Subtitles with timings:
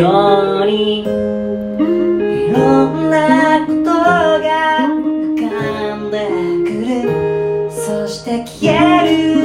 [0.00, 1.00] ように。
[1.00, 1.10] いろ
[2.88, 6.16] んなことが浮かんで
[6.64, 7.70] くる。
[7.70, 9.39] そして消える。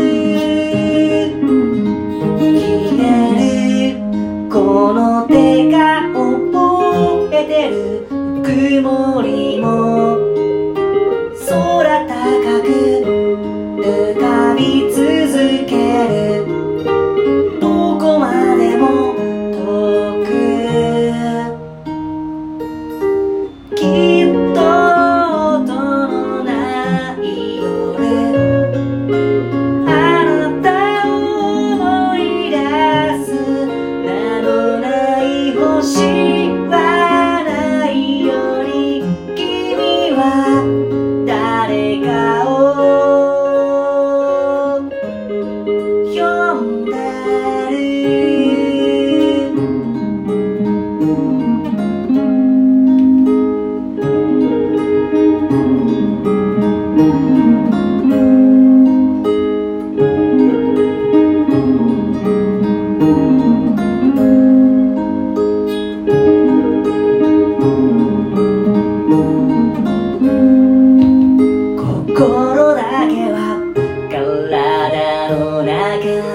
[75.30, 75.70] の中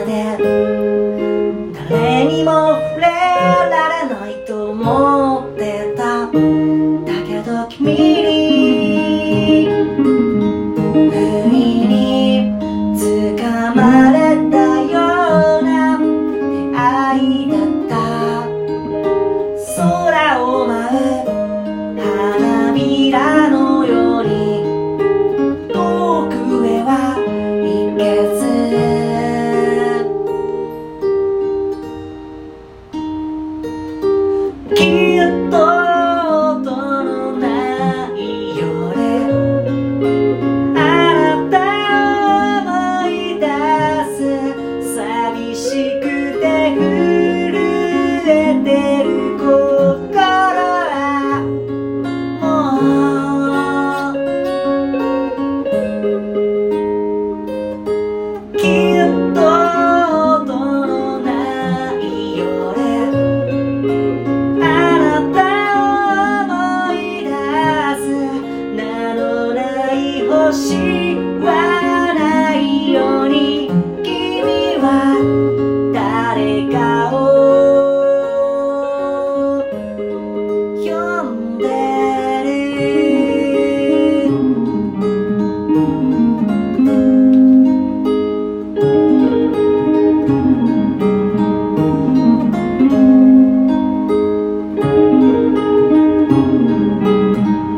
[0.04, 0.10] で。
[1.88, 6.26] 誰にも触れられないと思ってた。
[6.26, 6.30] だ
[7.26, 7.96] けど君に
[11.10, 11.14] 不
[11.52, 11.56] 意
[11.86, 11.94] に
[12.98, 13.02] 捕
[13.74, 14.09] まえ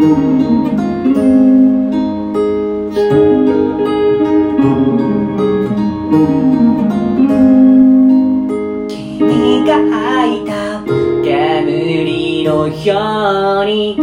[0.03, 0.11] 君
[9.65, 10.83] が吐いた
[11.23, 13.97] 煙のように